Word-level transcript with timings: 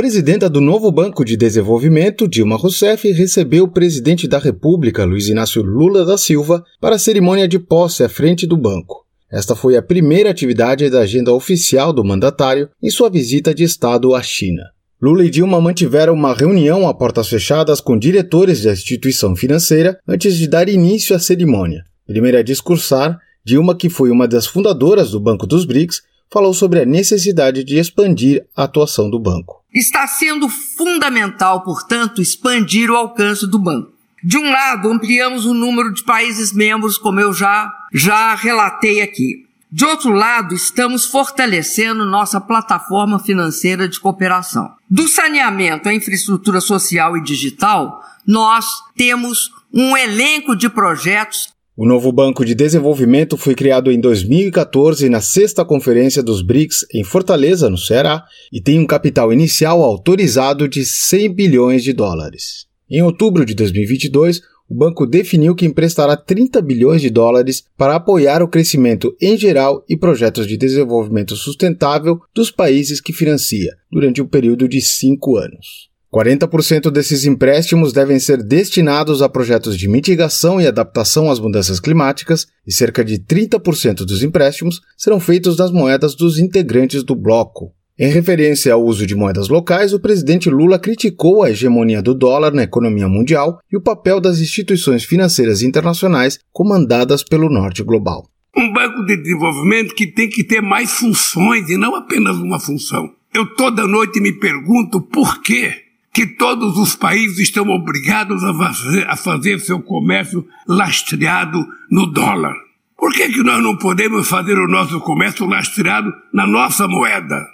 presidenta 0.00 0.48
do 0.48 0.62
novo 0.62 0.90
Banco 0.90 1.22
de 1.22 1.36
Desenvolvimento, 1.36 2.26
Dilma 2.26 2.56
Rousseff, 2.56 3.12
recebeu 3.12 3.64
o 3.64 3.70
presidente 3.70 4.26
da 4.26 4.38
República, 4.38 5.04
Luiz 5.04 5.28
Inácio 5.28 5.62
Lula 5.62 6.06
da 6.06 6.16
Silva, 6.16 6.64
para 6.80 6.96
a 6.96 6.98
cerimônia 6.98 7.46
de 7.46 7.58
posse 7.58 8.02
à 8.02 8.08
frente 8.08 8.46
do 8.46 8.56
banco. 8.56 9.04
Esta 9.30 9.54
foi 9.54 9.76
a 9.76 9.82
primeira 9.82 10.30
atividade 10.30 10.88
da 10.88 11.00
agenda 11.00 11.34
oficial 11.34 11.92
do 11.92 12.02
mandatário 12.02 12.70
em 12.82 12.88
sua 12.88 13.10
visita 13.10 13.54
de 13.54 13.62
Estado 13.62 14.14
à 14.14 14.22
China. 14.22 14.62
Lula 15.02 15.22
e 15.22 15.28
Dilma 15.28 15.60
mantiveram 15.60 16.14
uma 16.14 16.32
reunião 16.32 16.88
a 16.88 16.94
portas 16.94 17.28
fechadas 17.28 17.78
com 17.78 17.98
diretores 17.98 18.62
da 18.62 18.72
instituição 18.72 19.36
financeira 19.36 19.98
antes 20.08 20.34
de 20.38 20.48
dar 20.48 20.70
início 20.70 21.14
à 21.14 21.18
cerimônia. 21.18 21.84
Primeira 22.06 22.38
a 22.38 22.42
discursar, 22.42 23.18
Dilma, 23.44 23.76
que 23.76 23.90
foi 23.90 24.10
uma 24.10 24.26
das 24.26 24.46
fundadoras 24.46 25.10
do 25.10 25.20
Banco 25.20 25.46
dos 25.46 25.66
BRICS, 25.66 26.00
falou 26.32 26.54
sobre 26.54 26.80
a 26.80 26.86
necessidade 26.86 27.62
de 27.62 27.78
expandir 27.78 28.46
a 28.56 28.62
atuação 28.62 29.10
do 29.10 29.20
banco. 29.20 29.59
Está 29.72 30.06
sendo 30.06 30.48
fundamental, 30.48 31.62
portanto, 31.62 32.20
expandir 32.20 32.90
o 32.90 32.96
alcance 32.96 33.46
do 33.46 33.58
banco. 33.58 33.92
De 34.22 34.36
um 34.36 34.50
lado, 34.50 34.90
ampliamos 34.90 35.46
o 35.46 35.54
número 35.54 35.92
de 35.92 36.02
países 36.02 36.52
membros, 36.52 36.98
como 36.98 37.20
eu 37.20 37.32
já, 37.32 37.72
já 37.92 38.34
relatei 38.34 39.00
aqui. 39.00 39.46
De 39.72 39.84
outro 39.84 40.10
lado, 40.12 40.52
estamos 40.52 41.06
fortalecendo 41.06 42.04
nossa 42.04 42.40
plataforma 42.40 43.20
financeira 43.20 43.88
de 43.88 44.00
cooperação. 44.00 44.74
Do 44.90 45.06
saneamento 45.06 45.88
à 45.88 45.94
infraestrutura 45.94 46.60
social 46.60 47.16
e 47.16 47.22
digital, 47.22 48.04
nós 48.26 48.66
temos 48.96 49.52
um 49.72 49.96
elenco 49.96 50.56
de 50.56 50.68
projetos. 50.68 51.48
O 51.82 51.86
novo 51.86 52.12
Banco 52.12 52.44
de 52.44 52.54
Desenvolvimento 52.54 53.38
foi 53.38 53.54
criado 53.54 53.90
em 53.90 53.98
2014 53.98 55.08
na 55.08 55.22
sexta 55.22 55.64
conferência 55.64 56.22
dos 56.22 56.42
BRICS 56.42 56.84
em 56.92 57.02
Fortaleza, 57.02 57.70
no 57.70 57.78
Ceará, 57.78 58.22
e 58.52 58.60
tem 58.60 58.78
um 58.78 58.86
capital 58.86 59.32
inicial 59.32 59.82
autorizado 59.82 60.68
de 60.68 60.84
100 60.84 61.32
bilhões 61.32 61.82
de 61.82 61.94
dólares. 61.94 62.66
Em 62.90 63.02
outubro 63.02 63.46
de 63.46 63.54
2022, 63.54 64.42
o 64.68 64.74
banco 64.74 65.06
definiu 65.06 65.54
que 65.54 65.64
emprestará 65.64 66.18
30 66.18 66.60
bilhões 66.60 67.00
de 67.00 67.08
dólares 67.08 67.64
para 67.78 67.94
apoiar 67.94 68.42
o 68.42 68.48
crescimento 68.48 69.16
em 69.18 69.38
geral 69.38 69.82
e 69.88 69.96
projetos 69.96 70.46
de 70.46 70.58
desenvolvimento 70.58 71.34
sustentável 71.34 72.20
dos 72.34 72.50
países 72.50 73.00
que 73.00 73.14
financia, 73.14 73.74
durante 73.90 74.20
um 74.20 74.26
período 74.26 74.68
de 74.68 74.82
cinco 74.82 75.38
anos. 75.38 75.89
40% 76.12 76.90
desses 76.90 77.24
empréstimos 77.24 77.92
devem 77.92 78.18
ser 78.18 78.42
destinados 78.42 79.22
a 79.22 79.28
projetos 79.28 79.78
de 79.78 79.88
mitigação 79.88 80.60
e 80.60 80.66
adaptação 80.66 81.30
às 81.30 81.38
mudanças 81.38 81.78
climáticas, 81.78 82.46
e 82.66 82.72
cerca 82.72 83.04
de 83.04 83.18
30% 83.18 84.04
dos 84.04 84.22
empréstimos 84.22 84.80
serão 84.96 85.20
feitos 85.20 85.56
nas 85.56 85.70
moedas 85.70 86.14
dos 86.14 86.38
integrantes 86.38 87.04
do 87.04 87.14
bloco, 87.14 87.72
em 88.02 88.10
referência 88.10 88.72
ao 88.72 88.82
uso 88.82 89.06
de 89.06 89.14
moedas 89.14 89.50
locais, 89.50 89.92
o 89.92 90.00
presidente 90.00 90.48
Lula 90.48 90.78
criticou 90.78 91.42
a 91.42 91.50
hegemonia 91.50 92.00
do 92.00 92.14
dólar 92.14 92.50
na 92.50 92.62
economia 92.62 93.06
mundial 93.06 93.58
e 93.70 93.76
o 93.76 93.80
papel 93.82 94.18
das 94.18 94.40
instituições 94.40 95.04
financeiras 95.04 95.60
internacionais 95.60 96.38
comandadas 96.50 97.22
pelo 97.22 97.50
norte 97.50 97.82
global. 97.82 98.26
Um 98.56 98.72
banco 98.72 99.04
de 99.04 99.18
desenvolvimento 99.18 99.94
que 99.94 100.06
tem 100.06 100.30
que 100.30 100.42
ter 100.42 100.62
mais 100.62 100.92
funções 100.92 101.68
e 101.68 101.76
não 101.76 101.94
apenas 101.94 102.38
uma 102.38 102.58
função. 102.58 103.06
Eu 103.34 103.44
toda 103.54 103.86
noite 103.86 104.18
me 104.18 104.32
pergunto 104.32 105.02
por 105.02 105.42
que 105.42 105.70
que 106.12 106.26
todos 106.26 106.76
os 106.76 106.96
países 106.96 107.38
estão 107.38 107.68
obrigados 107.68 108.42
a 108.42 108.52
fazer, 108.54 109.08
a 109.08 109.16
fazer 109.16 109.60
seu 109.60 109.80
comércio 109.80 110.46
lastreado 110.66 111.64
no 111.90 112.06
dólar. 112.06 112.54
Por 112.96 113.12
que, 113.12 113.28
que 113.28 113.42
nós 113.42 113.62
não 113.62 113.76
podemos 113.76 114.28
fazer 114.28 114.58
o 114.58 114.68
nosso 114.68 115.00
comércio 115.00 115.46
lastreado 115.46 116.12
na 116.32 116.46
nossa 116.46 116.86
moeda? 116.86 117.46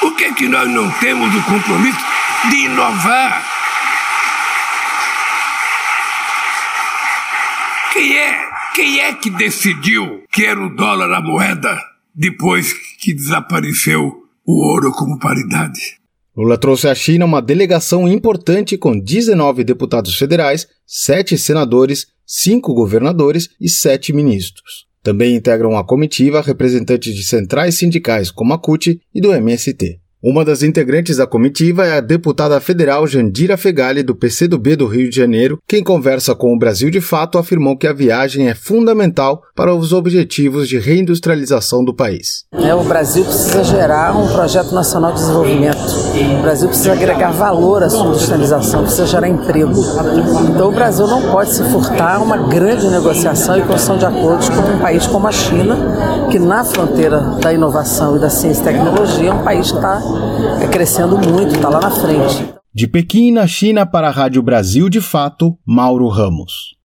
Por 0.00 0.14
que, 0.16 0.34
que 0.34 0.48
nós 0.48 0.68
não 0.68 0.90
temos 0.98 1.34
o 1.34 1.42
compromisso 1.44 1.98
de 2.50 2.56
inovar? 2.56 3.44
Quem 7.92 8.16
é, 8.16 8.48
quem 8.74 9.00
é 9.00 9.14
que 9.14 9.30
decidiu 9.30 10.24
que 10.30 10.44
era 10.44 10.60
o 10.60 10.74
dólar 10.74 11.12
a 11.12 11.22
moeda 11.22 11.80
depois 12.14 12.72
que 12.98 13.14
desapareceu 13.14 14.28
o 14.44 14.72
ouro 14.72 14.92
como 14.92 15.18
paridade? 15.18 15.98
Lula 16.38 16.56
trouxe 16.56 16.86
à 16.86 16.94
China 16.94 17.24
uma 17.24 17.42
delegação 17.42 18.06
importante 18.06 18.78
com 18.78 18.96
19 18.96 19.64
deputados 19.64 20.16
federais, 20.16 20.68
7 20.86 21.36
senadores, 21.36 22.06
5 22.24 22.72
governadores 22.74 23.48
e 23.60 23.68
7 23.68 24.12
ministros. 24.12 24.86
Também 25.02 25.34
integram 25.34 25.76
a 25.76 25.82
comitiva 25.82 26.40
representantes 26.40 27.12
de 27.12 27.24
centrais 27.24 27.76
sindicais 27.76 28.30
como 28.30 28.54
a 28.54 28.58
CUT 28.58 29.00
e 29.12 29.20
do 29.20 29.32
MST. 29.32 29.98
Uma 30.20 30.44
das 30.44 30.64
integrantes 30.64 31.18
da 31.18 31.28
comitiva 31.28 31.86
é 31.86 31.96
a 31.96 32.00
deputada 32.00 32.58
federal 32.58 33.06
Jandira 33.06 33.56
Fegali, 33.56 34.02
do 34.02 34.16
PCdoB 34.16 34.74
do 34.74 34.88
Rio 34.88 35.08
de 35.08 35.14
Janeiro. 35.14 35.58
Quem 35.64 35.84
conversa 35.84 36.34
com 36.34 36.52
o 36.52 36.58
Brasil 36.58 36.90
de 36.90 37.00
Fato 37.00 37.38
afirmou 37.38 37.76
que 37.76 37.86
a 37.86 37.92
viagem 37.92 38.48
é 38.48 38.54
fundamental 38.54 39.42
para 39.54 39.72
os 39.72 39.92
objetivos 39.92 40.68
de 40.68 40.76
reindustrialização 40.76 41.84
do 41.84 41.94
país. 41.94 42.42
É, 42.52 42.74
o 42.74 42.82
Brasil 42.82 43.24
precisa 43.24 43.62
gerar 43.62 44.16
um 44.16 44.26
projeto 44.26 44.74
nacional 44.74 45.12
de 45.12 45.20
desenvolvimento. 45.20 45.78
O 46.36 46.42
Brasil 46.42 46.66
precisa 46.66 46.94
agregar 46.94 47.30
valor 47.30 47.84
à 47.84 47.88
sua 47.88 48.08
industrialização, 48.08 48.82
precisa 48.82 49.06
gerar 49.06 49.28
emprego. 49.28 49.80
Então 50.50 50.68
o 50.68 50.72
Brasil 50.72 51.06
não 51.06 51.30
pode 51.30 51.54
se 51.54 51.62
furtar 51.70 52.16
a 52.16 52.18
uma 52.18 52.48
grande 52.48 52.88
negociação 52.88 53.56
e 53.56 53.60
construção 53.60 53.96
de 53.96 54.04
acordos 54.04 54.48
com 54.48 54.62
um 54.62 54.78
país 54.80 55.06
como 55.06 55.28
a 55.28 55.32
China, 55.32 55.76
que 56.28 56.40
na 56.40 56.64
fronteira 56.64 57.20
da 57.40 57.52
inovação 57.52 58.16
e 58.16 58.18
da 58.18 58.28
ciência 58.28 58.62
e 58.62 58.64
tecnologia 58.64 59.30
é 59.30 59.32
um 59.32 59.44
país 59.44 59.70
que 59.70 59.76
está 59.76 60.08
é 60.62 60.68
crescendo 60.68 61.16
muito, 61.18 61.54
está 61.54 61.68
lá 61.68 61.80
na 61.80 61.90
frente. 61.90 62.54
De 62.74 62.86
Pequim, 62.86 63.32
na 63.32 63.46
China, 63.46 63.86
para 63.86 64.08
a 64.08 64.10
Rádio 64.10 64.42
Brasil 64.42 64.88
de 64.88 65.00
Fato, 65.00 65.58
Mauro 65.66 66.08
Ramos. 66.08 66.76